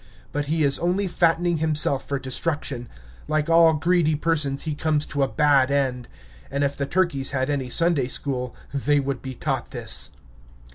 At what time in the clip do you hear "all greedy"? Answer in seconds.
3.51-4.15